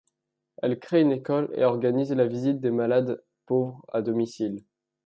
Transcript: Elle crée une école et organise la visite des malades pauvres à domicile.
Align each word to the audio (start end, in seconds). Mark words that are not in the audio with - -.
Elle 0.63 0.79
crée 0.79 1.01
une 1.01 1.11
école 1.11 1.51
et 1.55 1.63
organise 1.63 2.11
la 2.11 2.25
visite 2.25 2.59
des 2.59 2.71
malades 2.71 3.23
pauvres 3.45 3.85
à 3.93 4.01
domicile. 4.01 4.63